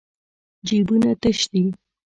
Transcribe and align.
جېبونه 0.67 1.11
تش 1.21 1.39
دي. 1.51 1.63